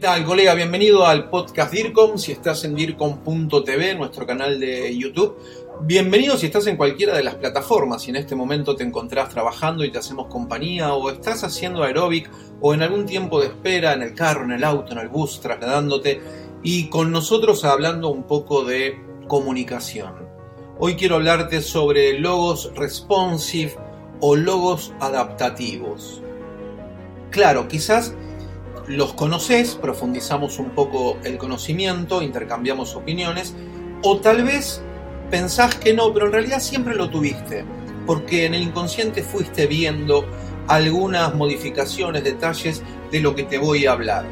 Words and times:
¿Qué 0.00 0.06
tal, 0.06 0.24
colega? 0.24 0.54
Bienvenido 0.54 1.04
al 1.04 1.28
podcast 1.28 1.74
DIRCOM. 1.74 2.16
Si 2.16 2.32
estás 2.32 2.64
en 2.64 2.74
DIRCOM.tv, 2.74 3.96
nuestro 3.96 4.26
canal 4.26 4.58
de 4.58 4.96
YouTube. 4.96 5.36
Bienvenido 5.82 6.38
si 6.38 6.46
estás 6.46 6.66
en 6.68 6.78
cualquiera 6.78 7.14
de 7.14 7.22
las 7.22 7.34
plataformas. 7.34 8.00
Si 8.00 8.08
en 8.08 8.16
este 8.16 8.34
momento 8.34 8.74
te 8.74 8.82
encontrás 8.82 9.28
trabajando 9.28 9.84
y 9.84 9.90
te 9.90 9.98
hacemos 9.98 10.28
compañía, 10.28 10.94
o 10.94 11.10
estás 11.10 11.44
haciendo 11.44 11.82
aeróbic, 11.82 12.30
o 12.62 12.72
en 12.72 12.80
algún 12.80 13.04
tiempo 13.04 13.42
de 13.42 13.48
espera, 13.48 13.92
en 13.92 14.00
el 14.00 14.14
carro, 14.14 14.44
en 14.44 14.52
el 14.52 14.64
auto, 14.64 14.92
en 14.92 15.00
el 15.00 15.08
bus, 15.08 15.38
trasladándote, 15.38 16.22
y 16.62 16.88
con 16.88 17.12
nosotros 17.12 17.66
hablando 17.66 18.08
un 18.08 18.22
poco 18.22 18.64
de 18.64 18.98
comunicación. 19.28 20.14
Hoy 20.78 20.96
quiero 20.96 21.16
hablarte 21.16 21.60
sobre 21.60 22.18
logos 22.18 22.72
responsive 22.74 23.76
o 24.20 24.34
logos 24.34 24.94
adaptativos. 24.98 26.22
Claro, 27.30 27.68
quizás 27.68 28.14
los 28.90 29.14
conoces, 29.14 29.76
profundizamos 29.76 30.58
un 30.58 30.70
poco 30.70 31.16
el 31.22 31.38
conocimiento, 31.38 32.22
intercambiamos 32.22 32.96
opiniones, 32.96 33.54
o 34.02 34.18
tal 34.18 34.42
vez 34.42 34.82
pensás 35.30 35.76
que 35.76 35.94
no, 35.94 36.12
pero 36.12 36.26
en 36.26 36.32
realidad 36.32 36.58
siempre 36.58 36.96
lo 36.96 37.08
tuviste, 37.08 37.64
porque 38.04 38.46
en 38.46 38.54
el 38.54 38.62
inconsciente 38.62 39.22
fuiste 39.22 39.68
viendo 39.68 40.26
algunas 40.66 41.32
modificaciones, 41.36 42.24
detalles 42.24 42.82
de 43.12 43.20
lo 43.20 43.36
que 43.36 43.44
te 43.44 43.58
voy 43.58 43.86
a 43.86 43.92
hablar. 43.92 44.24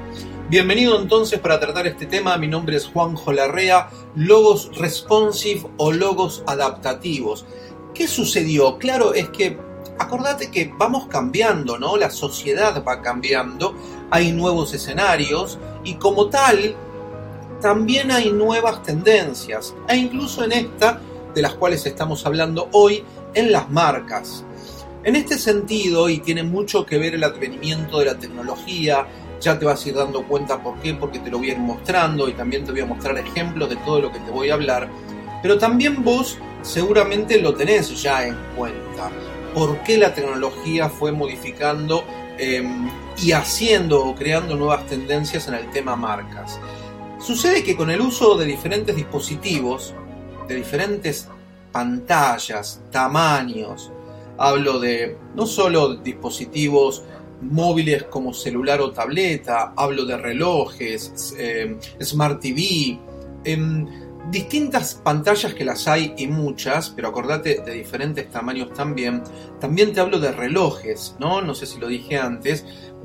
Bienvenido 0.51 1.01
entonces 1.01 1.39
para 1.39 1.61
tratar 1.61 1.86
este 1.86 2.06
tema, 2.06 2.36
mi 2.36 2.48
nombre 2.48 2.77
es 2.77 2.86
Juanjo 2.86 3.33
Larrea, 3.33 3.91
logos 4.17 4.77
responsive 4.77 5.69
o 5.77 5.92
logos 5.92 6.42
adaptativos. 6.48 7.47
¿Qué 7.95 8.09
sucedió? 8.09 8.77
Claro, 8.79 9.14
es 9.14 9.29
que 9.29 9.67
acordate 9.99 10.51
que 10.51 10.73
vamos 10.77 11.07
cambiando, 11.07 11.79
¿no? 11.79 11.97
La 11.97 12.11
sociedad 12.11 12.83
va 12.87 13.03
cambiando, 13.03 13.75
hay 14.11 14.33
nuevos 14.33 14.73
escenarios 14.75 15.59
y 15.85 15.95
como 15.95 16.29
tal 16.29 16.77
también 17.61 18.11
hay 18.11 18.31
nuevas 18.31 18.83
tendencias, 18.83 19.75
e 19.89 19.97
incluso 19.97 20.45
en 20.45 20.53
esta 20.53 21.01
de 21.35 21.43
las 21.43 21.55
cuales 21.55 21.85
estamos 21.87 22.25
hablando 22.25 22.69
hoy, 22.73 23.05
en 23.35 23.53
las 23.53 23.69
marcas. 23.71 24.45
En 25.05 25.17
este 25.17 25.39
sentido, 25.39 26.09
y 26.09 26.19
tiene 26.19 26.43
mucho 26.43 26.87
que 26.87 26.99
ver 26.99 27.15
el 27.15 27.25
advenimiento 27.25 27.99
de 27.99 28.07
la 28.07 28.19
tecnología, 28.19 29.07
ya 29.41 29.59
te 29.59 29.65
vas 29.65 29.85
a 29.85 29.89
ir 29.89 29.95
dando 29.95 30.27
cuenta 30.27 30.63
por 30.63 30.79
qué, 30.81 30.95
porque 30.95 31.19
te 31.19 31.31
lo 31.31 31.39
voy 31.39 31.51
a 31.51 31.53
ir 31.53 31.59
mostrando 31.59 32.29
y 32.29 32.33
también 32.33 32.65
te 32.65 32.73
voy 32.73 32.81
a 32.81 32.87
mostrar 32.87 33.17
ejemplos 33.19 33.69
de 33.69 33.77
todo 33.77 34.01
lo 34.01 34.13
que 34.13 34.19
te 34.21 34.31
voy 34.31 34.51
a 34.51 34.55
hablar, 34.55 34.89
pero 35.43 35.59
también 35.59 36.03
vos 36.03 36.39
seguramente 36.63 37.41
lo 37.41 37.55
tenés 37.55 38.03
ya 38.03 38.27
en 38.27 38.37
cuenta 38.57 39.11
por 39.55 39.83
qué 39.83 39.99
la 39.99 40.15
tecnología 40.15 40.89
fue 40.89 41.13
modificando 41.13 42.05
em, 42.39 42.89
y 43.23 43.33
haciendo 43.33 44.05
o 44.05 44.15
creando 44.15 44.57
nuevas 44.57 44.87
tendencias 44.87 45.49
en 45.49 45.55
el 45.55 45.71
tema 45.71 45.97
marcas. 45.97 46.61
Sucede 47.19 47.65
que 47.65 47.77
con 47.77 47.91
el 47.91 48.01
uso 48.01 48.37
de 48.37 48.47
diferentes 48.47 48.95
dispositivos, 48.95 49.95
de 50.47 50.55
diferentes 50.55 51.29
pantallas, 51.73 52.81
tamaños, 52.91 53.91
hablo 54.39 54.79
de 54.79 55.17
no 55.35 55.47
solo 55.47 55.97
dispositivos 55.97 57.03
móviles 57.41 58.05
como 58.05 58.33
celular 58.33 58.81
o 58.81 58.92
tableta, 58.92 59.73
hablo 59.77 60.05
de 60.05 60.17
relojes, 60.17 61.35
em, 61.39 61.79
smart 62.01 62.41
TV, 62.41 62.98
em, 63.45 63.87
distintas 64.30 64.94
pantallas 64.94 65.55
que 65.55 65.64
las 65.64 65.89
hay 65.89 66.14
y 66.18 66.27
muchas, 66.27 66.90
pero 66.90 67.08
acordate 67.08 67.62
de 67.64 67.72
diferentes 67.72 68.30
tamaños 68.30 68.72
también. 68.74 69.22
También 69.61 69.92
te 69.92 70.00
hablo 70.00 70.20
de 70.20 70.33
relojes, 70.33 71.16
¿no? 71.18 71.40
No 71.40 71.55
sé 71.55 71.66
si 71.66 71.78
lo 71.78 71.89
dije 71.89 72.18
antes, 72.18 72.64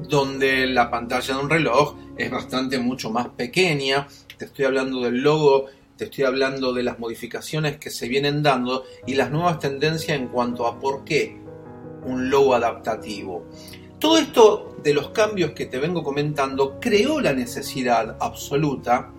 donde 0.09 0.67
la 0.67 0.89
pantalla 0.89 1.35
de 1.35 1.41
un 1.41 1.49
reloj 1.49 1.95
es 2.17 2.29
bastante 2.29 2.77
mucho 2.79 3.09
más 3.09 3.29
pequeña. 3.29 4.07
Te 4.37 4.45
estoy 4.45 4.65
hablando 4.65 5.01
del 5.01 5.21
logo, 5.21 5.67
te 5.95 6.05
estoy 6.05 6.25
hablando 6.25 6.73
de 6.73 6.83
las 6.83 6.99
modificaciones 6.99 7.77
que 7.77 7.89
se 7.89 8.07
vienen 8.07 8.43
dando 8.43 8.83
y 9.07 9.13
las 9.13 9.31
nuevas 9.31 9.59
tendencias 9.59 10.17
en 10.17 10.27
cuanto 10.27 10.67
a 10.67 10.79
por 10.79 11.03
qué 11.05 11.39
un 12.05 12.29
logo 12.29 12.53
adaptativo. 12.53 13.45
Todo 13.97 14.17
esto 14.17 14.75
de 14.83 14.93
los 14.93 15.11
cambios 15.11 15.51
que 15.51 15.67
te 15.67 15.79
vengo 15.79 16.03
comentando 16.03 16.77
creó 16.81 17.21
la 17.21 17.31
necesidad 17.31 18.17
absoluta 18.19 19.13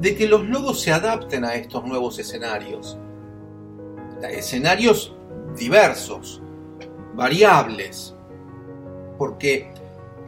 de 0.00 0.16
que 0.16 0.26
los 0.26 0.44
logos 0.44 0.80
se 0.80 0.92
adapten 0.92 1.44
a 1.44 1.54
estos 1.54 1.84
nuevos 1.84 2.18
escenarios. 2.18 2.98
Escenarios 4.22 5.14
diversos, 5.56 6.42
variables, 7.14 8.14
porque 9.18 9.70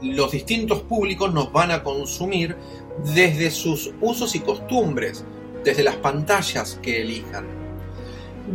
los 0.02 0.32
distintos 0.32 0.82
públicos 0.82 1.32
nos 1.32 1.50
van 1.52 1.70
a 1.70 1.82
consumir 1.82 2.56
desde 3.14 3.50
sus 3.50 3.92
usos 4.00 4.34
y 4.34 4.40
costumbres, 4.40 5.24
desde 5.64 5.82
las 5.82 5.96
pantallas 5.96 6.78
que 6.82 7.02
elijan. 7.02 7.46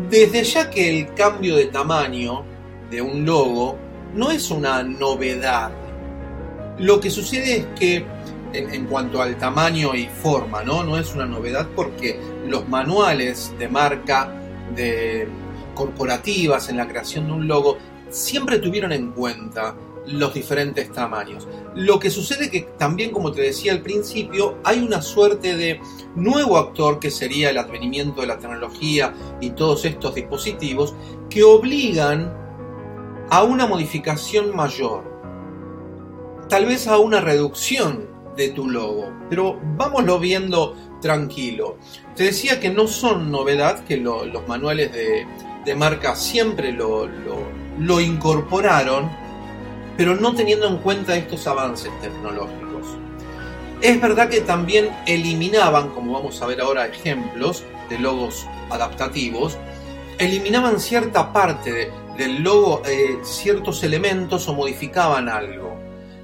Desde 0.09 0.44
ya 0.44 0.69
que 0.69 0.89
el 0.89 1.13
cambio 1.13 1.55
de 1.55 1.66
tamaño 1.66 2.44
de 2.89 3.01
un 3.01 3.25
logo 3.25 3.77
no 4.16 4.31
es 4.31 4.50
una 4.51 4.83
novedad. 4.83 5.71
Lo 6.77 7.00
que 7.00 7.09
sucede 7.09 7.57
es 7.57 7.66
que 7.77 8.05
en, 8.53 8.85
cuanto 8.85 9.22
al 9.22 9.38
tamaño 9.38 9.95
y 9.95 10.07
forma, 10.07 10.63
¿no? 10.63 10.84
No 10.84 10.97
es 10.97 11.13
una 11.13 11.25
novedad 11.25 11.67
porque 11.75 12.19
los 12.47 12.67
manuales 12.67 13.53
de 13.57 13.67
marca 13.67 14.31
de 14.75 15.28
corporativas 15.75 16.69
en 16.69 16.78
la 16.78 16.88
creación 16.88 17.28
de 17.28 17.34
un 17.34 17.47
logo 17.47 17.78
siempre 18.09 18.59
tuvieron 18.59 18.91
en 18.91 19.12
cuenta 19.12 19.75
los 20.07 20.34
diferentes 20.34 20.91
tamaños. 20.91 21.47
Lo 21.75 22.00
que 22.00 22.09
sucede 22.09 22.50
que 22.50 22.62
también, 22.78 23.12
como 23.12 23.31
te 23.31 23.41
decía 23.41 23.72
al 23.72 23.81
principio, 23.81 24.57
hay 24.63 24.79
una 24.79 25.01
suerte 25.01 25.56
de 25.56 25.79
nuevo 26.16 26.57
actor 26.57 27.00
que 27.00 27.12
sería 27.12 27.50
el 27.50 27.57
advenimiento 27.57 28.22
de 28.22 28.28
la 28.28 28.39
tecnología 28.39 29.13
y 29.39 29.51
todos 29.51 29.85
estos 29.85 30.16
dispositivos 30.16 30.95
que 31.29 31.44
obligan 31.44 32.33
a 33.29 33.44
una 33.44 33.66
modificación 33.66 34.53
mayor, 34.53 35.03
tal 36.50 36.66
vez 36.66 36.88
a 36.88 36.97
una 36.97 37.22
reducción 37.22 38.10
de 38.36 38.50
tu 38.50 38.69
logo. 38.69 39.12
Pero 39.30 39.59
vámonos 39.78 40.19
viendo 40.19 40.75
tranquilo. 41.02 41.78
Te 42.16 42.25
decía 42.25 42.59
que 42.59 42.69
no 42.69 42.88
son 42.88 43.31
novedad, 43.31 43.84
que 43.84 43.97
los 43.97 44.47
manuales 44.47 44.92
de, 44.94 45.75
marca 45.75 46.16
siempre 46.16 46.72
lo, 46.72 47.08
lo, 47.80 48.02
incorporaron, 48.02 49.09
pero 49.97 50.16
no 50.16 50.34
teniendo 50.34 50.68
en 50.68 50.78
cuenta 50.78 51.16
estos 51.16 51.46
avances 51.47 51.92
tecnológicos. 52.02 52.88
Es 53.81 54.00
verdad 54.00 54.30
que 54.30 54.42
también 54.42 54.90
eliminaban, 55.08 55.90
como 55.90 56.13
vamos 56.13 56.42
a 56.42 56.46
ver 56.46 56.62
ahora 56.62 56.86
ejemplos 56.86 57.63
de 57.90 57.98
logos 58.00 58.48
adaptativos, 58.69 59.58
eliminaban 60.19 60.80
cierta 60.80 61.34
parte 61.34 61.92
del 62.18 62.44
logo, 62.44 62.84
eh, 62.86 63.18
ciertos 63.24 63.84
elementos 63.84 64.48
o 64.48 64.53
modificaban 64.53 65.30
algo. 65.30 65.75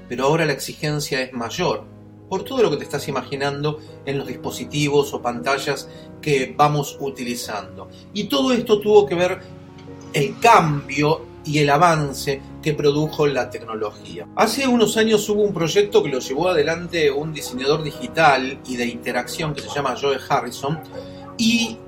Pero 0.08 0.24
ahora 0.24 0.44
la 0.44 0.52
exigencia 0.52 1.20
es 1.20 1.32
mayor 1.32 1.97
por 2.28 2.44
todo 2.44 2.62
lo 2.62 2.70
que 2.70 2.76
te 2.76 2.84
estás 2.84 3.08
imaginando 3.08 3.78
en 4.04 4.18
los 4.18 4.26
dispositivos 4.26 5.12
o 5.14 5.22
pantallas 5.22 5.88
que 6.20 6.54
vamos 6.56 6.96
utilizando. 7.00 7.88
Y 8.12 8.24
todo 8.24 8.52
esto 8.52 8.80
tuvo 8.80 9.06
que 9.06 9.14
ver 9.14 9.40
el 10.12 10.38
cambio 10.38 11.26
y 11.44 11.58
el 11.60 11.70
avance 11.70 12.40
que 12.62 12.74
produjo 12.74 13.26
la 13.26 13.48
tecnología. 13.48 14.26
Hace 14.36 14.66
unos 14.66 14.96
años 14.96 15.28
hubo 15.28 15.42
un 15.42 15.54
proyecto 15.54 16.02
que 16.02 16.10
lo 16.10 16.18
llevó 16.18 16.48
adelante 16.48 17.10
un 17.10 17.32
diseñador 17.32 17.82
digital 17.82 18.60
y 18.66 18.76
de 18.76 18.86
interacción 18.86 19.54
que 19.54 19.62
se 19.62 19.68
llama 19.68 19.96
Joe 20.00 20.18
Harrison 20.28 20.78
y 21.38 21.78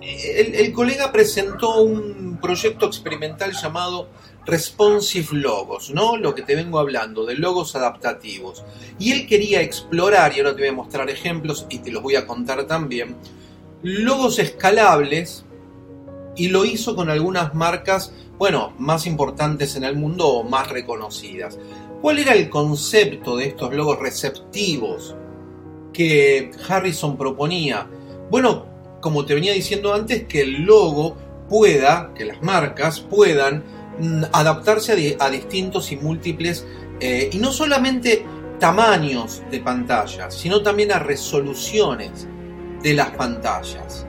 el, 0.00 0.54
el 0.54 0.72
colega 0.72 1.12
presentó 1.12 1.82
un 1.82 2.38
proyecto 2.40 2.86
experimental 2.86 3.52
llamado 3.52 4.08
responsive 4.44 5.28
logos, 5.32 5.90
¿no? 5.90 6.16
Lo 6.16 6.34
que 6.34 6.42
te 6.42 6.56
vengo 6.56 6.78
hablando, 6.78 7.24
de 7.24 7.34
logos 7.34 7.76
adaptativos. 7.76 8.64
Y 8.98 9.12
él 9.12 9.26
quería 9.26 9.60
explorar, 9.60 10.32
y 10.34 10.40
ahora 10.40 10.54
te 10.54 10.62
voy 10.62 10.68
a 10.68 10.72
mostrar 10.72 11.08
ejemplos 11.10 11.66
y 11.70 11.78
te 11.78 11.90
los 11.90 12.02
voy 12.02 12.16
a 12.16 12.26
contar 12.26 12.66
también, 12.66 13.16
logos 13.82 14.38
escalables 14.38 15.44
y 16.36 16.48
lo 16.48 16.64
hizo 16.64 16.96
con 16.96 17.10
algunas 17.10 17.54
marcas, 17.54 18.12
bueno, 18.38 18.72
más 18.78 19.06
importantes 19.06 19.76
en 19.76 19.84
el 19.84 19.96
mundo 19.96 20.26
o 20.28 20.44
más 20.44 20.68
reconocidas. 20.70 21.58
¿Cuál 22.00 22.18
era 22.18 22.32
el 22.32 22.48
concepto 22.48 23.36
de 23.36 23.46
estos 23.46 23.72
logos 23.74 23.98
receptivos 23.98 25.14
que 25.92 26.50
Harrison 26.68 27.16
proponía? 27.16 27.86
Bueno, 28.30 28.66
como 29.00 29.24
te 29.24 29.34
venía 29.34 29.52
diciendo 29.52 29.92
antes, 29.92 30.24
que 30.24 30.40
el 30.40 30.62
logo 30.62 31.16
pueda, 31.48 32.12
que 32.14 32.24
las 32.24 32.42
marcas 32.42 33.00
puedan 33.00 33.62
adaptarse 34.32 35.16
a, 35.18 35.30
distintos 35.30 35.92
y 35.92 35.96
múltiples, 35.96 36.66
eh, 37.00 37.30
y 37.32 37.38
no 37.38 37.52
solamente 37.52 38.24
tamaños 38.58 39.42
de 39.50 39.60
pantallas, 39.60 40.34
sino 40.34 40.62
también 40.62 40.92
a 40.92 40.98
resoluciones 40.98 42.28
de 42.82 42.94
las 42.94 43.10
pantallas. 43.10 44.06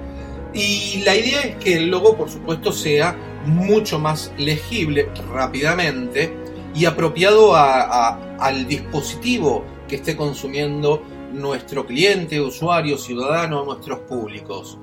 Y 0.54 1.02
la 1.04 1.16
idea 1.16 1.42
es 1.42 1.56
que 1.56 1.78
el 1.78 1.88
logo, 1.90 2.16
por 2.16 2.30
supuesto, 2.30 2.72
sea 2.72 3.16
mucho 3.46 4.00
más 4.00 4.32
legible 4.38 5.10
rápidamente 5.32 6.34
y 6.76 6.86
apropiado 6.86 7.56
al 7.56 8.68
dispositivo 8.68 9.64
que 9.88 9.96
esté 9.96 10.16
consumiendo 10.16 11.04
nuestro 11.34 11.86
cliente, 11.86 12.40
usuario, 12.40 12.98
ciudadano, 12.98 13.66
nuestros 13.66 14.00
públicos. 14.02 14.78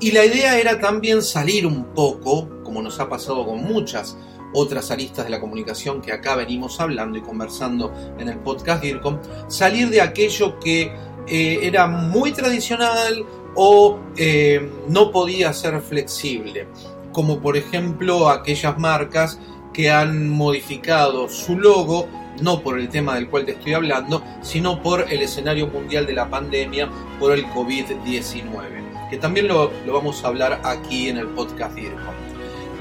Y 0.00 0.10
la 0.10 0.24
idea 0.24 0.58
era 0.58 0.80
también 0.80 1.22
salir 1.22 1.66
un 1.66 1.94
poco, 1.94 2.62
como 2.64 2.82
nos 2.82 2.98
ha 2.98 3.08
pasado 3.08 3.46
con 3.46 3.62
muchas 3.62 4.16
otras 4.54 4.90
aristas 4.90 5.26
de 5.26 5.30
la 5.30 5.40
comunicación 5.40 6.00
que 6.00 6.12
acá 6.12 6.36
venimos 6.36 6.80
hablando 6.80 7.18
y 7.18 7.20
conversando 7.20 7.92
en 8.18 8.28
el 8.28 8.38
podcast 8.38 8.82
DIRCOM, 8.82 9.18
salir 9.48 9.90
de 9.90 10.00
aquello 10.00 10.58
que 10.58 10.92
eh, 11.26 11.58
era 11.62 11.86
muy 11.86 12.32
tradicional 12.32 13.24
o 13.54 13.98
eh, 14.16 14.70
no 14.88 15.10
podía 15.10 15.52
ser 15.52 15.80
flexible, 15.80 16.68
como 17.12 17.40
por 17.40 17.56
ejemplo 17.56 18.28
aquellas 18.28 18.78
marcas 18.78 19.38
que 19.72 19.90
han 19.90 20.28
modificado 20.28 21.28
su 21.28 21.58
logo 21.58 22.08
no 22.40 22.60
por 22.60 22.78
el 22.78 22.88
tema 22.88 23.14
del 23.14 23.28
cual 23.28 23.44
te 23.44 23.52
estoy 23.52 23.74
hablando, 23.74 24.22
sino 24.42 24.82
por 24.82 25.12
el 25.12 25.22
escenario 25.22 25.68
mundial 25.68 26.06
de 26.06 26.14
la 26.14 26.28
pandemia, 26.28 26.88
por 27.20 27.32
el 27.32 27.46
COVID-19, 27.46 29.08
que 29.10 29.16
también 29.18 29.48
lo, 29.48 29.70
vamos 29.86 30.24
a 30.24 30.28
hablar 30.28 30.60
aquí 30.64 31.08
en 31.08 31.18
el 31.18 31.28
podcast 31.28 31.74
DIRCOM. 31.74 32.23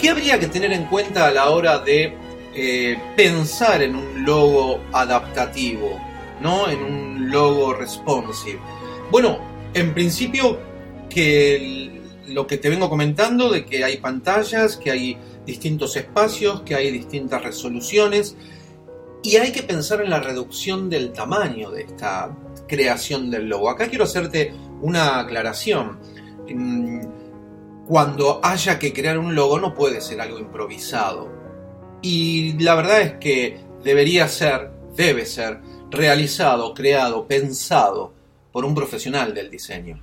¿Qué 0.03 0.09
habría 0.09 0.37
que 0.37 0.47
tener 0.47 0.73
en 0.73 0.83
cuenta 0.87 1.27
a 1.27 1.31
la 1.31 1.49
hora 1.49 1.79
de 1.79 2.13
eh, 2.53 2.97
pensar 3.15 3.81
en 3.81 3.95
un 3.95 4.25
logo 4.25 4.81
adaptativo, 4.91 5.97
¿no? 6.41 6.69
en 6.69 6.83
un 6.83 7.31
logo 7.31 7.73
responsive? 7.73 8.59
Bueno, 9.09 9.39
en 9.73 9.93
principio 9.93 10.59
que 11.09 12.01
lo 12.27 12.45
que 12.45 12.57
te 12.57 12.69
vengo 12.69 12.89
comentando 12.89 13.49
de 13.49 13.63
que 13.63 13.85
hay 13.85 13.95
pantallas, 13.95 14.75
que 14.75 14.91
hay 14.91 15.17
distintos 15.45 15.95
espacios, 15.95 16.63
que 16.63 16.75
hay 16.75 16.91
distintas 16.91 17.41
resoluciones, 17.41 18.35
y 19.23 19.37
hay 19.37 19.53
que 19.53 19.63
pensar 19.63 20.01
en 20.01 20.09
la 20.09 20.19
reducción 20.19 20.89
del 20.89 21.13
tamaño 21.13 21.71
de 21.71 21.83
esta 21.83 22.37
creación 22.67 23.31
del 23.31 23.47
logo. 23.47 23.69
Acá 23.69 23.87
quiero 23.87 24.03
hacerte 24.03 24.53
una 24.81 25.19
aclaración. 25.19 25.97
Cuando 27.87 28.39
haya 28.43 28.79
que 28.79 28.93
crear 28.93 29.17
un 29.17 29.35
logo 29.35 29.59
no 29.59 29.73
puede 29.73 30.01
ser 30.01 30.21
algo 30.21 30.39
improvisado. 30.39 31.31
Y 32.01 32.53
la 32.59 32.75
verdad 32.75 33.01
es 33.01 33.13
que 33.13 33.59
debería 33.83 34.27
ser, 34.27 34.71
debe 34.95 35.25
ser, 35.25 35.59
realizado, 35.89 36.73
creado, 36.73 37.27
pensado 37.27 38.13
por 38.51 38.65
un 38.65 38.73
profesional 38.73 39.33
del 39.33 39.49
diseño. 39.49 40.01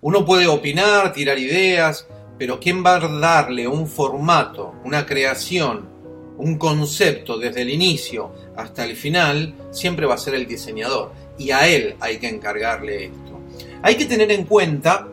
Uno 0.00 0.24
puede 0.24 0.46
opinar, 0.46 1.12
tirar 1.12 1.38
ideas, 1.38 2.06
pero 2.38 2.60
¿quién 2.60 2.84
va 2.84 2.96
a 2.96 3.08
darle 3.08 3.66
un 3.66 3.88
formato, 3.88 4.74
una 4.84 5.06
creación, 5.06 5.98
un 6.38 6.56
concepto 6.56 7.36
desde 7.36 7.62
el 7.62 7.70
inicio 7.70 8.32
hasta 8.56 8.84
el 8.84 8.96
final, 8.96 9.54
siempre 9.70 10.06
va 10.06 10.14
a 10.14 10.18
ser 10.18 10.34
el 10.34 10.46
diseñador. 10.46 11.12
Y 11.36 11.50
a 11.50 11.68
él 11.68 11.96
hay 12.00 12.18
que 12.18 12.28
encargarle 12.28 13.06
esto. 13.06 13.40
Hay 13.82 13.96
que 13.96 14.06
tener 14.06 14.30
en 14.30 14.44
cuenta, 14.44 15.08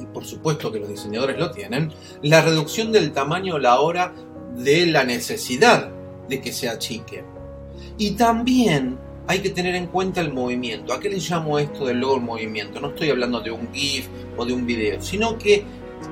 y 0.00 0.06
por 0.06 0.24
supuesto 0.24 0.72
que 0.72 0.80
los 0.80 0.88
diseñadores 0.88 1.38
lo 1.38 1.50
tienen, 1.50 1.92
la 2.22 2.40
reducción 2.40 2.92
del 2.92 3.12
tamaño 3.12 3.56
a 3.56 3.60
la 3.60 3.80
hora 3.80 4.14
de 4.56 4.86
la 4.86 5.04
necesidad 5.04 5.90
de 6.28 6.40
que 6.40 6.52
se 6.52 6.68
achique. 6.68 7.24
Y 7.98 8.12
también 8.12 8.98
hay 9.26 9.40
que 9.40 9.50
tener 9.50 9.74
en 9.74 9.86
cuenta 9.86 10.20
el 10.20 10.32
movimiento. 10.32 10.92
¿A 10.92 11.00
qué 11.00 11.08
le 11.08 11.18
llamo 11.18 11.58
esto 11.58 11.86
del 11.86 12.00
logo 12.00 12.16
el 12.16 12.22
movimiento? 12.22 12.80
No 12.80 12.88
estoy 12.88 13.10
hablando 13.10 13.40
de 13.40 13.50
un 13.50 13.72
GIF 13.72 14.08
o 14.36 14.44
de 14.44 14.52
un 14.52 14.66
video, 14.66 15.00
sino 15.00 15.38
que 15.38 15.64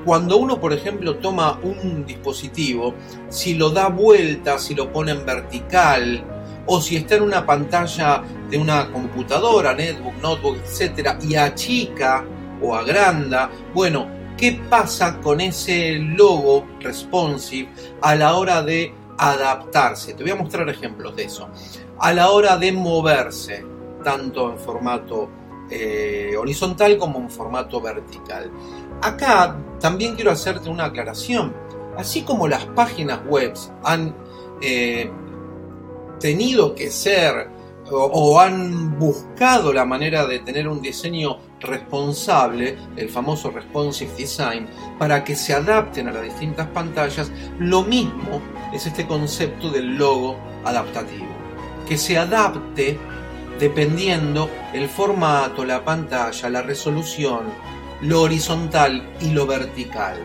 cuando 0.05 0.37
uno, 0.37 0.61
por 0.61 0.73
ejemplo, 0.73 1.17
toma 1.17 1.59
un 1.63 2.07
dispositivo, 2.07 2.95
si 3.29 3.55
lo 3.55 3.71
da 3.71 3.89
vuelta, 3.89 4.59
si 4.59 4.75
lo 4.75 4.93
pone 4.93 5.13
en 5.13 5.27
vertical, 5.27 6.25
o 6.67 6.81
si 6.81 6.97
está 6.97 7.17
en 7.17 7.23
una 7.23 7.45
pantalla 7.45 8.23
de 8.49 8.57
una 8.57 8.91
computadora, 8.93 9.75
netbook, 9.75 10.15
notebook, 10.23 10.57
etc., 10.59 11.17
y 11.29 11.35
achica 11.35 12.25
o 12.63 12.75
agranda, 12.75 13.51
bueno, 13.75 14.09
¿qué 14.37 14.61
pasa 14.69 15.21
con 15.21 15.41
ese 15.41 15.95
logo 15.95 16.67
responsive 16.81 17.69
a 18.01 18.15
la 18.15 18.37
hora 18.37 18.63
de 18.63 18.95
adaptarse? 19.19 20.15
Te 20.15 20.23
voy 20.23 20.33
a 20.33 20.37
mostrar 20.37 20.69
ejemplos 20.69 21.17
de 21.17 21.25
eso. 21.25 21.49
A 21.99 22.13
la 22.13 22.31
hora 22.31 22.57
de 22.57 22.73
moverse, 22.73 23.65
tanto 24.03 24.51
en 24.51 24.59
formato 24.59 25.31
eh, 25.71 26.35
horizontal 26.37 26.99
como 26.99 27.19
en 27.19 27.31
formato 27.31 27.81
vertical. 27.81 28.51
Acá 29.03 29.57
también 29.79 30.15
quiero 30.15 30.33
hacerte 30.33 30.69
una 30.69 30.87
aclaración. 30.87 31.55
Así 31.97 32.23
como 32.23 32.49
las 32.49 32.65
páginas 32.67 33.21
web 33.27 33.55
han 33.85 34.15
eh, 34.63 35.11
tenido 36.19 36.75
que 36.75 36.91
ser 36.91 37.49
o, 37.93 38.39
han 38.39 38.99
buscado 38.99 39.73
la 39.73 39.85
manera 39.85 40.27
de 40.27 40.39
tener 40.41 40.69
un 40.69 40.81
diseño 40.81 41.39
responsable, 41.61 42.77
el 42.97 43.09
famoso 43.09 43.51
responsive 43.51 44.13
design, 44.17 44.67
para 44.99 45.23
que 45.25 45.37
se 45.37 45.55
adapten 45.55 46.09
a 46.09 46.13
las 46.13 46.25
distintas 46.25 46.67
pantallas, 46.69 47.31
lo 47.59 47.83
mismo 47.83 48.41
es 48.73 48.87
este 48.87 49.07
concepto 49.07 49.71
del 49.71 49.97
logo 49.97 50.37
adaptativo, 50.65 51.29
que 51.89 51.97
se 51.97 52.19
adapte 52.19 52.99
dependiendo 53.59 54.51
el 54.73 54.89
formato, 54.89 55.65
la 55.65 55.85
pantalla, 55.85 56.49
la 56.49 56.63
resolución, 56.63 57.43
lo 58.01 58.23
horizontal 58.23 59.07
y 59.21 59.31
lo 59.31 59.47
vertical. 59.47 60.17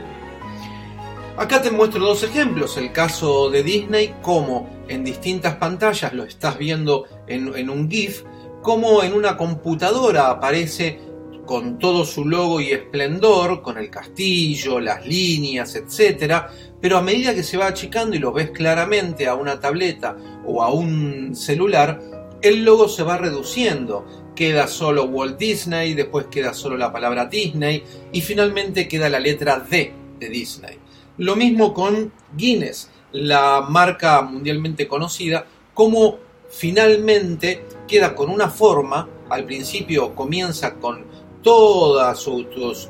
Acá 1.37 1.61
te 1.61 1.69
muestro 1.69 1.99
dos 1.99 2.23
ejemplos, 2.23 2.77
el 2.77 2.93
caso 2.93 3.49
de 3.49 3.61
Disney, 3.61 4.15
como 4.21 4.69
en 4.87 5.03
distintas 5.03 5.55
pantallas 5.55 6.13
lo 6.13 6.23
estás 6.23 6.57
viendo 6.57 7.05
en, 7.27 7.69
un 7.69 7.91
GIF, 7.91 8.23
como 8.61 9.03
en 9.03 9.13
una 9.13 9.35
computadora 9.35 10.29
aparece 10.29 11.01
con 11.45 11.79
todo 11.79 12.05
su 12.05 12.25
logo 12.25 12.59
y 12.59 12.71
esplendor, 12.71 13.61
con 13.61 13.77
el 13.77 13.89
castillo, 13.89 14.79
las 14.79 15.05
líneas, 15.05 15.75
etc. 15.75 16.45
Pero 16.81 16.97
a 16.97 17.01
medida 17.01 17.35
que 17.35 17.43
se 17.43 17.57
va 17.57 17.67
achicando 17.67 18.15
y 18.15 18.19
lo 18.19 18.31
ves 18.31 18.51
claramente 18.51 19.27
a 19.27 19.35
una 19.35 19.59
tableta 19.59 20.15
o 20.45 20.63
a 20.63 20.71
un 20.71 21.35
celular, 21.35 22.01
el 22.41 22.63
logo 22.63 22.87
se 22.87 23.03
va 23.03 23.17
reduciendo 23.17 24.05
queda 24.35 24.67
solo 24.67 25.05
Walt 25.05 25.39
Disney, 25.39 25.93
después 25.93 26.27
queda 26.27 26.53
solo 26.53 26.77
la 26.77 26.91
palabra 26.91 27.25
Disney 27.25 27.83
y 28.11 28.21
finalmente 28.21 28.87
queda 28.87 29.09
la 29.09 29.19
letra 29.19 29.59
D 29.59 29.93
de 30.19 30.29
Disney. 30.29 30.77
Lo 31.17 31.35
mismo 31.35 31.73
con 31.73 32.11
Guinness, 32.35 32.89
la 33.13 33.65
marca 33.67 34.21
mundialmente 34.21 34.87
conocida, 34.87 35.45
como 35.73 36.19
finalmente 36.49 37.65
queda 37.87 38.13
con 38.13 38.29
una 38.29 38.49
forma, 38.49 39.07
al 39.29 39.45
principio 39.45 40.13
comienza 40.13 40.75
con 40.75 41.05
toda 41.45 42.15
su, 42.15 42.43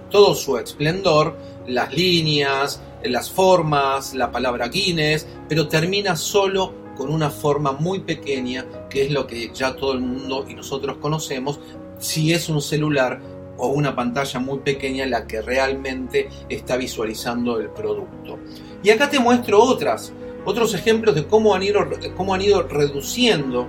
todo 0.10 0.34
su 0.34 0.58
esplendor, 0.58 1.36
las 1.68 1.94
líneas, 1.94 2.82
las 3.04 3.30
formas, 3.30 4.14
la 4.14 4.32
palabra 4.32 4.70
Guinness, 4.70 5.28
pero 5.50 5.68
termina 5.68 6.16
solo 6.16 6.74
con 6.96 7.12
una 7.12 7.30
forma 7.30 7.74
muy 7.74 8.00
pequeña, 8.00 8.66
que 8.90 9.04
es 9.04 9.12
lo 9.12 9.28
que 9.28 9.52
ya 9.54 9.76
todo 9.76 9.92
el 9.92 10.00
mundo 10.00 10.46
y 10.48 10.54
nosotros 10.54 10.96
conocemos, 11.02 11.60
si 12.00 12.32
es 12.32 12.48
un 12.48 12.62
celular 12.62 13.20
o 13.58 13.68
una 13.68 13.94
pantalla 13.94 14.40
muy 14.40 14.60
pequeña 14.60 15.06
la 15.06 15.28
que 15.28 15.42
realmente 15.42 16.30
está 16.48 16.78
visualizando 16.78 17.60
el 17.60 17.72
producto. 17.72 18.40
Y 18.82 18.90
acá 18.90 19.10
te 19.10 19.20
muestro 19.20 19.62
otras, 19.62 20.14
otros 20.46 20.74
ejemplos 20.74 21.14
de 21.14 21.28
cómo 21.28 21.56
han 21.56 21.64
ido, 21.64 21.86
cómo 22.16 22.34
han 22.34 22.42
ido 22.42 22.64
reduciendo, 22.64 23.68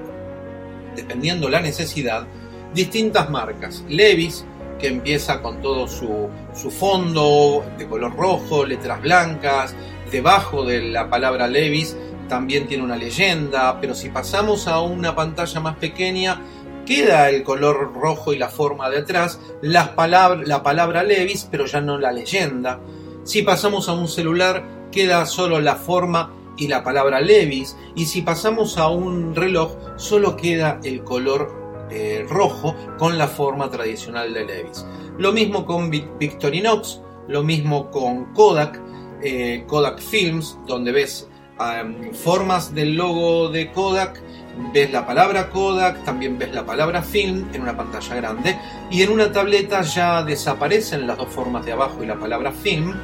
dependiendo 0.94 1.48
la 1.48 1.60
necesidad, 1.60 2.28
distintas 2.72 3.28
marcas. 3.30 3.84
Levis, 3.88 4.44
que 4.78 4.88
empieza 4.88 5.40
con 5.42 5.62
todo 5.62 5.88
su, 5.88 6.28
su 6.54 6.70
fondo 6.70 7.64
de 7.78 7.86
color 7.86 8.14
rojo, 8.16 8.64
letras 8.64 9.00
blancas, 9.00 9.74
debajo 10.10 10.64
de 10.64 10.82
la 10.82 11.08
palabra 11.08 11.48
Levis 11.48 11.96
también 12.28 12.66
tiene 12.66 12.84
una 12.84 12.96
leyenda, 12.96 13.80
pero 13.80 13.94
si 13.94 14.08
pasamos 14.08 14.66
a 14.66 14.80
una 14.80 15.14
pantalla 15.14 15.60
más 15.60 15.76
pequeña, 15.76 16.40
queda 16.84 17.28
el 17.30 17.42
color 17.42 17.92
rojo 17.94 18.32
y 18.32 18.38
la 18.38 18.48
forma 18.48 18.90
de 18.90 18.98
atrás, 18.98 19.40
la 19.62 19.94
palabra 19.94 21.02
Levis, 21.02 21.48
pero 21.50 21.66
ya 21.66 21.80
no 21.80 21.98
la 21.98 22.12
leyenda. 22.12 22.80
Si 23.24 23.42
pasamos 23.42 23.88
a 23.88 23.92
un 23.92 24.08
celular, 24.08 24.88
queda 24.90 25.26
solo 25.26 25.60
la 25.60 25.76
forma 25.76 26.32
y 26.56 26.68
la 26.68 26.82
palabra 26.82 27.20
Levis, 27.20 27.76
y 27.94 28.06
si 28.06 28.22
pasamos 28.22 28.78
a 28.78 28.88
un 28.88 29.34
reloj, 29.34 29.72
solo 29.96 30.36
queda 30.36 30.80
el 30.84 31.04
color 31.04 31.65
eh, 31.90 32.26
rojo 32.28 32.74
con 32.98 33.18
la 33.18 33.28
forma 33.28 33.70
tradicional 33.70 34.32
de 34.32 34.44
Levis. 34.44 34.84
Lo 35.18 35.32
mismo 35.32 35.64
con 35.64 35.90
Victorinox, 35.90 37.00
lo 37.28 37.42
mismo 37.42 37.90
con 37.90 38.32
Kodak, 38.34 38.80
eh, 39.22 39.64
Kodak 39.66 40.00
Films, 40.00 40.58
donde 40.66 40.92
ves 40.92 41.28
formas 42.12 42.74
del 42.74 42.96
logo 42.96 43.48
de 43.48 43.72
Kodak, 43.72 44.20
ves 44.72 44.90
la 44.90 45.06
palabra 45.06 45.48
Kodak, 45.50 46.04
también 46.04 46.38
ves 46.38 46.52
la 46.52 46.66
palabra 46.66 47.02
film 47.02 47.48
en 47.52 47.62
una 47.62 47.76
pantalla 47.76 48.14
grande 48.16 48.58
y 48.90 49.02
en 49.02 49.10
una 49.10 49.32
tableta 49.32 49.82
ya 49.82 50.22
desaparecen 50.22 51.06
las 51.06 51.16
dos 51.16 51.28
formas 51.28 51.64
de 51.64 51.72
abajo 51.72 52.02
y 52.02 52.06
la 52.06 52.16
palabra 52.16 52.52
film 52.52 52.94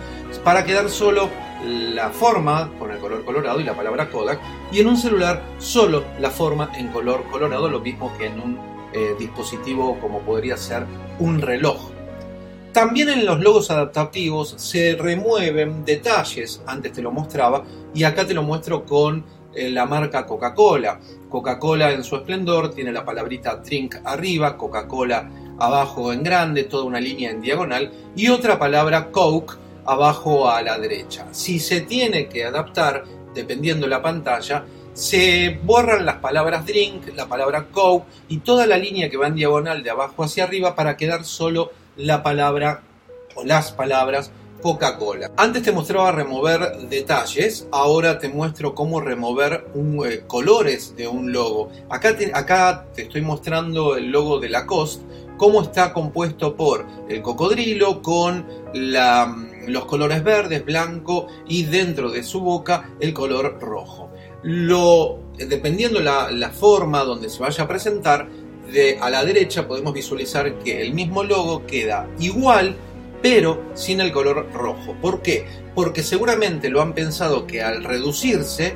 para 0.45 0.65
quedar 0.65 0.89
solo 0.89 1.31
la 1.65 2.11
forma 2.11 2.71
con 2.79 2.91
el 2.91 2.99
color 2.99 3.25
colorado 3.25 3.61
y 3.61 3.65
la 3.65 3.75
palabra 3.75 4.11
Kodak 4.11 4.41
y 4.73 4.81
en 4.81 4.89
un 4.89 4.97
celular 4.97 5.43
solo 5.59 6.05
la 6.19 6.31
forma 6.31 6.71
en 6.77 6.89
color 6.89 7.25
colorado, 7.31 7.69
lo 7.69 7.81
mismo 7.81 8.13
que 8.19 8.27
en 8.27 8.41
un 8.41 8.72
eh, 8.93 9.15
dispositivo 9.19 9.99
como 10.01 10.21
podría 10.21 10.57
ser 10.57 10.87
un 11.19 11.41
reloj. 11.41 11.91
También 12.73 13.11
en 13.11 13.27
los 13.27 13.41
logos 13.41 13.71
adaptativos 13.71 14.55
se 14.57 14.97
remueven 14.97 15.85
detalles, 15.85 16.63
antes 16.67 16.93
te 16.93 17.03
lo 17.03 17.13
mostraba, 17.13 17.65
y 17.95 18.05
acá 18.05 18.27
te 18.27 18.33
lo 18.33 18.43
muestro 18.43 18.87
con 18.87 19.25
eh, 19.55 19.71
la 19.71 19.85
marca 19.85 20.25
Coca-Cola. 20.25 20.99
Coca-Cola 21.29 21.93
en 21.93 22.03
su 22.03 22.17
esplendor 22.17 22.75
tiene 22.75 22.93
la 22.93 23.05
palabrita 23.05 23.57
drink 23.57 23.97
arriba, 24.05 24.57
Coca-Cola 24.57 25.31
abajo 25.59 26.13
en 26.13 26.23
grande, 26.23 26.65
toda 26.65 26.85
una 26.85 27.01
línea 27.01 27.31
en 27.31 27.43
diagonal, 27.43 27.93
y 28.17 28.29
otra 28.29 28.59
palabra 28.59 29.11
Coke 29.11 29.57
abajo 29.85 30.49
a 30.49 30.63
la 30.63 30.79
derecha. 30.79 31.27
Si 31.33 31.59
se 31.59 31.83
tiene 31.83 32.29
que 32.29 32.45
adaptar, 32.45 33.05
dependiendo 33.35 33.87
la 33.87 34.01
pantalla, 34.01 34.65
se 34.95 35.61
borran 35.63 36.05
las 36.05 36.17
palabras 36.17 36.67
drink, 36.67 37.15
la 37.17 37.27
palabra 37.27 37.67
coke 37.71 38.07
y 38.29 38.39
toda 38.39 38.67
la 38.67 38.77
línea 38.77 39.09
que 39.09 39.17
va 39.17 39.29
en 39.29 39.35
diagonal 39.35 39.83
de 39.83 39.91
abajo 39.91 40.25
hacia 40.25 40.45
arriba 40.45 40.75
para 40.75 40.97
quedar 40.97 41.25
solo 41.25 41.73
la 41.97 42.23
palabra 42.23 42.83
o 43.35 43.45
las 43.45 43.73
palabras 43.73 44.31
Coca-Cola. 44.63 45.33
Antes 45.37 45.65
te 45.65 45.73
mostraba 45.73 46.13
remover 46.13 46.89
detalles, 46.89 47.67
ahora 47.73 48.19
te 48.19 48.29
muestro 48.29 48.75
cómo 48.75 49.01
remover 49.01 49.67
eh, 50.07 50.23
colores 50.27 50.95
de 50.97 51.09
un 51.09 51.33
logo. 51.33 51.71
Acá 51.91 52.17
te, 52.17 52.31
acá 52.33 52.87
te 52.95 53.03
estoy 53.03 53.23
mostrando 53.23 53.97
el 53.97 54.11
logo 54.11 54.39
de 54.39 54.49
Lacoste, 54.49 55.05
cómo 55.37 55.63
está 55.63 55.93
compuesto 55.93 56.55
por 56.55 56.87
el 57.09 57.21
cocodrilo 57.21 58.01
con 58.01 58.47
los 59.67 59.85
colores 59.87 60.23
verdes, 60.23 60.65
blanco 60.65 61.27
y 61.49 61.65
dentro 61.65 62.11
de 62.11 62.23
su 62.23 62.41
boca 62.41 62.91
el 63.01 63.13
color 63.13 63.59
rojo. 63.61 64.11
Lo, 64.43 65.21
dependiendo 65.37 66.01
la, 66.01 66.31
la 66.31 66.51
forma 66.51 67.05
donde 67.05 67.31
se 67.31 67.41
vaya 67.41 67.65
a 67.65 67.69
presentar, 67.69 68.29
de 68.73 68.99
a 69.01 69.11
la 69.11 69.25
derecha 69.25 69.67
podemos 69.67 69.93
visualizar 69.93 70.59
que 70.59 70.83
el 70.83 70.95
mismo 70.95 71.23
logo 71.23 71.67
queda 71.67 72.09
igual, 72.19 72.77
pero 73.23 73.63
sin 73.75 74.01
el 74.01 74.13
color 74.13 74.51
rojo. 74.53 74.97
¿Por 75.01 75.23
qué? 75.23 75.47
Porque 75.75 76.03
seguramente 76.03 76.69
lo 76.71 76.81
han 76.81 76.93
pensado 76.93 77.47
que 77.47 77.63
al 77.63 77.85
reducirse, 77.85 78.75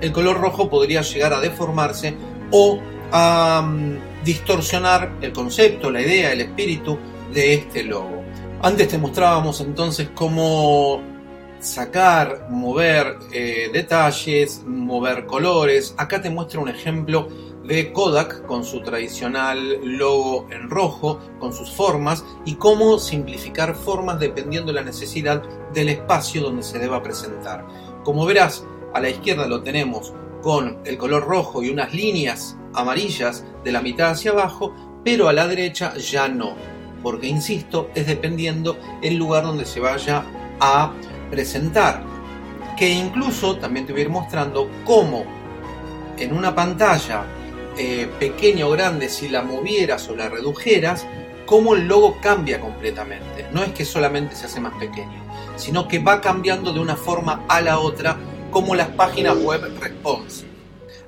el 0.00 0.12
color 0.12 0.40
rojo 0.40 0.68
podría 0.70 1.02
llegar 1.02 1.32
a 1.32 1.40
deformarse 1.40 2.14
o 2.50 2.78
a 3.12 3.62
mm, 3.62 4.24
distorsionar 4.24 5.18
el 5.20 5.32
concepto, 5.32 5.90
la 5.90 6.00
idea, 6.00 6.32
el 6.32 6.40
espíritu 6.42 6.98
de 7.32 7.54
este 7.54 7.84
logo. 7.84 8.22
Antes 8.62 8.88
te 8.88 8.98
mostrábamos 8.98 9.60
entonces 9.60 10.08
cómo 10.14 11.02
sacar, 11.64 12.46
mover 12.50 13.18
eh, 13.32 13.70
detalles, 13.72 14.62
mover 14.66 15.26
colores. 15.26 15.94
Acá 15.96 16.20
te 16.20 16.30
muestro 16.30 16.60
un 16.62 16.68
ejemplo 16.68 17.28
de 17.64 17.92
Kodak 17.92 18.44
con 18.46 18.64
su 18.64 18.82
tradicional 18.82 19.80
logo 19.82 20.46
en 20.50 20.68
rojo, 20.68 21.18
con 21.40 21.54
sus 21.54 21.70
formas 21.70 22.24
y 22.44 22.56
cómo 22.56 22.98
simplificar 22.98 23.74
formas 23.74 24.20
dependiendo 24.20 24.72
de 24.72 24.80
la 24.80 24.84
necesidad 24.84 25.42
del 25.72 25.88
espacio 25.88 26.42
donde 26.42 26.62
se 26.62 26.78
deba 26.78 27.02
presentar. 27.02 27.66
Como 28.04 28.26
verás, 28.26 28.66
a 28.92 29.00
la 29.00 29.08
izquierda 29.08 29.46
lo 29.46 29.62
tenemos 29.62 30.12
con 30.42 30.78
el 30.84 30.98
color 30.98 31.24
rojo 31.24 31.62
y 31.62 31.70
unas 31.70 31.94
líneas 31.94 32.58
amarillas 32.74 33.46
de 33.64 33.72
la 33.72 33.80
mitad 33.80 34.10
hacia 34.10 34.32
abajo, 34.32 34.74
pero 35.02 35.28
a 35.28 35.32
la 35.32 35.48
derecha 35.48 35.96
ya 35.96 36.28
no, 36.28 36.54
porque 37.02 37.28
insisto, 37.28 37.88
es 37.94 38.06
dependiendo 38.06 38.76
el 39.02 39.16
lugar 39.16 39.44
donde 39.44 39.64
se 39.64 39.80
vaya 39.80 40.24
a 40.60 40.92
presentar. 41.30 42.02
Que 42.76 42.90
incluso 42.90 43.56
también 43.56 43.86
te 43.86 43.92
voy 43.92 44.02
a 44.02 44.04
ir 44.04 44.10
mostrando 44.10 44.68
cómo 44.84 45.24
en 46.18 46.36
una 46.36 46.54
pantalla 46.54 47.24
eh, 47.76 48.08
pequeña 48.18 48.66
o 48.66 48.70
grande, 48.70 49.08
si 49.08 49.28
la 49.28 49.42
movieras 49.42 50.08
o 50.08 50.16
la 50.16 50.28
redujeras, 50.28 51.06
cómo 51.46 51.74
el 51.74 51.86
logo 51.86 52.18
cambia 52.20 52.60
completamente. 52.60 53.46
No 53.52 53.62
es 53.62 53.72
que 53.72 53.84
solamente 53.84 54.36
se 54.36 54.46
hace 54.46 54.60
más 54.60 54.74
pequeño, 54.74 55.22
sino 55.56 55.88
que 55.88 55.98
va 55.98 56.20
cambiando 56.20 56.72
de 56.72 56.80
una 56.80 56.96
forma 56.96 57.44
a 57.48 57.60
la 57.60 57.78
otra 57.78 58.16
como 58.50 58.74
las 58.74 58.88
páginas 58.88 59.36
web 59.36 59.62
responsive. 59.80 60.48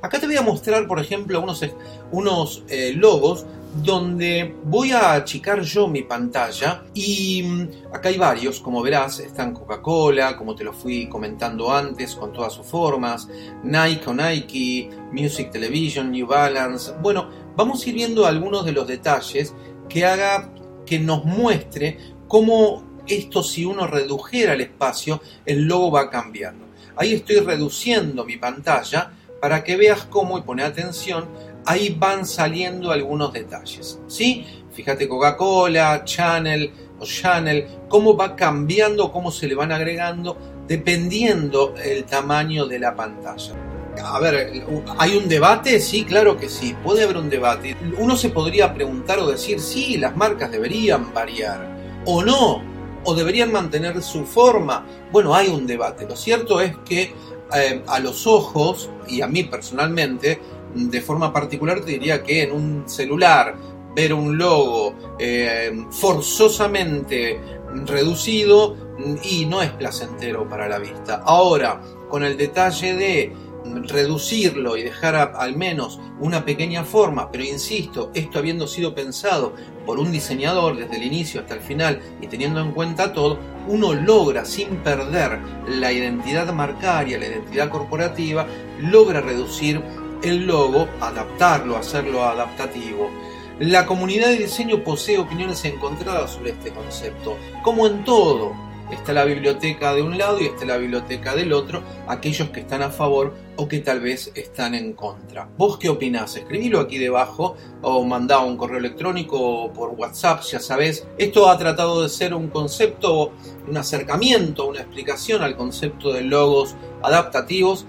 Acá 0.03 0.21
te 0.21 0.27
voy 0.27 0.37
a 0.37 0.43
mostrar, 0.43 0.87
por 0.87 1.01
ejemplo, 1.01 1.41
unos, 1.41 1.65
unos 2.11 2.65
eh, 2.69 2.93
logos 2.95 3.47
donde 3.83 4.55
voy 4.65 4.93
a 4.93 5.13
achicar 5.13 5.61
yo 5.61 5.89
mi 5.89 6.03
pantalla 6.03 6.85
y 6.95 7.43
mm, 7.43 7.95
acá 7.95 8.09
hay 8.09 8.17
varios, 8.17 8.61
como 8.61 8.83
verás, 8.83 9.21
están 9.21 9.53
Coca-Cola, 9.53 10.37
como 10.37 10.55
te 10.55 10.65
lo 10.65 10.73
fui 10.73 11.09
comentando 11.09 11.73
antes, 11.73 12.15
con 12.15 12.33
todas 12.33 12.53
sus 12.53 12.67
formas, 12.67 13.29
Nike 13.63 14.09
o 14.09 14.15
Nike, 14.15 14.91
Music 15.13 15.51
Television, 15.51 16.11
New 16.11 16.27
Balance. 16.27 16.93
Bueno, 17.03 17.29
vamos 17.55 17.85
a 17.85 17.89
ir 17.89 17.95
viendo 17.95 18.27
algunos 18.27 18.65
de 18.65 18.73
los 18.73 18.87
detalles 18.87 19.55
que 19.89 20.05
haga 20.05 20.51
que 20.85 20.99
nos 20.99 21.25
muestre 21.25 21.99
cómo 22.29 22.85
esto 23.07 23.43
si 23.43 23.65
uno 23.65 23.87
redujera 23.87 24.55
el 24.55 24.63
espacio, 24.63 25.21
el 25.45 25.65
logo 25.65 25.91
va 25.91 26.11
cambiando. 26.11 26.67
Ahí 26.97 27.13
estoy 27.13 27.41
reduciendo 27.41 28.25
mi 28.25 28.37
pantalla 28.37 29.13
para 29.41 29.63
que 29.63 29.77
veas 29.77 30.05
cómo, 30.07 30.39
y 30.39 30.43
pone 30.43 30.63
atención, 30.63 31.29
ahí 31.67 31.97
van 31.99 32.25
saliendo 32.25 32.91
algunos 32.91 33.33
detalles. 33.33 34.01
¿sí? 34.07 34.47
Fíjate 34.73 35.09
Coca-Cola, 35.09 36.05
Channel 36.05 36.71
o 36.99 37.05
Channel, 37.05 37.67
cómo 37.89 38.17
va 38.17 38.35
cambiando, 38.35 39.13
cómo 39.13 39.31
se 39.31 39.47
le 39.47 39.55
van 39.55 39.73
agregando, 39.73 40.39
dependiendo 40.67 41.75
el 41.83 42.05
tamaño 42.05 42.67
de 42.67 42.79
la 42.79 42.95
pantalla. 42.95 43.55
A 44.03 44.21
ver, 44.21 44.63
¿hay 44.99 45.17
un 45.17 45.29
debate? 45.29 45.81
Sí, 45.81 46.05
claro 46.05 46.37
que 46.37 46.49
sí, 46.49 46.75
puede 46.85 47.05
haber 47.05 47.17
un 47.17 47.31
debate. 47.31 47.77
Uno 47.99 48.17
se 48.17 48.29
podría 48.29 48.75
preguntar 48.75 49.19
o 49.19 49.27
decir, 49.27 49.59
sí, 49.61 49.97
las 49.97 50.17
marcas 50.17 50.51
deberían 50.51 51.15
variar, 51.15 52.03
o 52.05 52.23
no, 52.23 52.63
o 53.05 53.15
deberían 53.15 53.53
mantener 53.53 54.03
su 54.03 54.27
forma. 54.27 54.85
Bueno, 55.11 55.35
hay 55.35 55.49
un 55.49 55.67
debate. 55.67 56.07
Lo 56.07 56.15
cierto 56.15 56.61
es 56.61 56.77
que 56.85 57.15
eh, 57.55 57.83
a 57.87 57.99
los 58.01 58.27
ojos, 58.27 58.91
y 59.09 59.23
a 59.23 59.29
mí 59.29 59.45
personalmente, 59.45 60.41
de 60.77 61.01
forma 61.01 61.33
particular 61.33 61.81
te 61.81 61.93
diría 61.93 62.23
que 62.23 62.43
en 62.43 62.53
un 62.53 62.89
celular 62.89 63.57
ver 63.95 64.13
un 64.13 64.37
logo 64.37 64.95
eh, 65.19 65.87
forzosamente 65.91 67.41
reducido 67.87 68.77
y 69.25 69.47
no 69.47 69.63
es 69.63 69.71
placentero 69.71 70.49
para 70.49 70.69
la 70.69 70.79
vista. 70.79 71.23
Ahora, 71.25 71.81
con 72.09 72.23
el 72.23 72.37
detalle 72.37 72.95
de 72.95 73.33
reducirlo 73.65 74.77
y 74.77 74.83
dejar 74.83 75.17
al 75.17 75.57
menos 75.57 76.01
una 76.21 76.45
pequeña 76.45 76.85
forma, 76.85 77.31
pero 77.31 77.45
insisto, 77.45 78.11
esto 78.15 78.39
habiendo 78.39 78.67
sido 78.67 78.95
pensado 78.95 79.55
por 79.85 79.99
un 79.99 80.13
diseñador 80.13 80.77
desde 80.77 80.97
el 80.97 81.03
inicio 81.03 81.41
hasta 81.41 81.55
el 81.55 81.61
final 81.61 82.01
y 82.21 82.27
teniendo 82.27 82.61
en 82.61 82.73
cuenta 82.73 83.13
todo, 83.13 83.39
uno 83.69 83.93
logra 83.93 84.45
sin 84.45 84.77
perder 84.77 85.41
la 85.69 85.93
identidad 85.93 86.53
marcaria, 86.53 87.19
la 87.19 87.27
identidad 87.27 87.71
corporativa, 87.71 88.47
logra 88.81 89.21
reducir 89.21 89.83
el 90.23 90.47
logo, 90.47 90.89
adaptarlo, 91.01 91.77
hacerlo 91.77 92.25
adaptativo. 92.25 93.11
La 93.59 93.87
comunidad 93.87 94.29
de 94.29 94.37
diseño 94.37 94.85
posee 94.85 95.19
opiniones 95.19 95.65
encontradas 95.65 96.33
sobre 96.33 96.51
este 96.51 96.73
concepto, 96.73 97.39
como 97.63 97.87
en 97.87 98.05
todo. 98.05 98.53
Está 98.91 99.13
la 99.13 99.25
biblioteca 99.25 99.95
de 99.95 100.03
un 100.03 100.17
lado 100.17 100.41
y 100.41 100.45
está 100.47 100.65
la 100.65 100.77
biblioteca 100.77 101.35
del 101.35 101.53
otro, 101.53 101.83
aquellos 102.07 102.51
que 102.51 102.61
están 102.61 102.83
a 102.83 102.91
favor 102.91 103.35
o 103.57 103.67
que 103.67 103.81
tal 103.81 104.01
vez 104.01 104.31
están 104.35 104.75
en 104.75 104.93
contra. 104.93 105.49
¿Vos 105.57 105.79
qué 105.79 105.89
opinás? 105.89 106.37
Escribilo 106.37 106.79
aquí 106.79 106.99
debajo 106.99 107.57
o 107.83 108.05
mandá 108.05 108.39
un 108.39 108.57
correo 108.57 108.79
electrónico 108.79 109.73
por 109.73 109.91
WhatsApp, 109.91 110.43
ya 110.43 110.61
sabés. 110.61 111.05
Esto 111.19 111.49
ha 111.49 111.59
tratado 111.59 112.03
de 112.03 112.09
ser 112.09 112.33
un 112.33 112.49
concepto, 112.49 113.33
un 113.67 113.77
acercamiento, 113.77 114.69
una 114.69 114.83
explicación 114.83 115.43
al 115.43 115.57
concepto 115.57 116.13
de 116.13 116.21
logos 116.21 116.77
adaptativos 117.03 117.87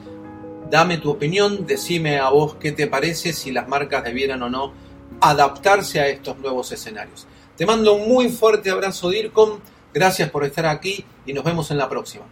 Dame 0.70 0.98
tu 0.98 1.12
opinión, 1.12 1.66
decime 1.66 2.20
a 2.20 2.30
vos 2.30 2.56
qué 2.56 2.74
te 2.74 2.88
parece, 2.88 3.32
si 3.32 3.52
las 3.52 3.70
marcas 3.70 4.04
debieran 4.04 4.44
o 4.44 4.50
no 4.50 4.74
adaptarse 5.22 6.02
a 6.02 6.08
estos 6.08 6.38
nuevos 6.40 6.72
escenarios. 6.74 7.26
Te 7.56 7.66
mando 7.66 7.94
un 7.94 8.10
muy 8.10 8.30
fuerte 8.30 8.70
abrazo 8.70 9.10
DIRCOM, 9.10 9.60
gracias 9.94 10.30
por 10.30 10.44
estar 10.44 10.66
aquí 10.66 11.06
y 11.26 11.32
nos 11.32 11.46
vemos 11.46 11.72
en 11.72 11.78
la 11.78 11.88
próxima. 11.88 12.26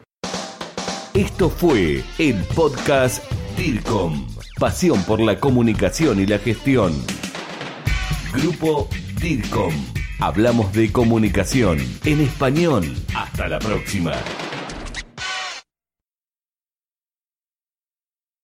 Esto 1.13 1.50
fue 1.50 2.04
el 2.18 2.44
podcast 2.54 3.24
DIRCOM, 3.58 4.27
pasión 4.60 5.01
por 5.04 5.22
la 5.22 5.39
comunicación 5.39 6.20
y 6.20 6.25
la 6.25 6.38
gestión. 6.38 6.94
Grupo 8.34 8.89
DIRCOM. 9.22 9.74
Hablamos 10.20 10.74
de 10.74 10.92
comunicación 10.92 11.77
en 12.04 12.20
español. 12.20 12.86
Hasta 13.15 13.48
la 13.48 13.60
próxima. 13.60 14.13